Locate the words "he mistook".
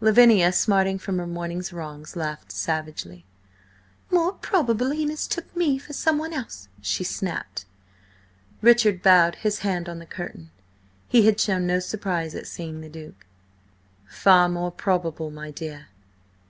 4.90-5.54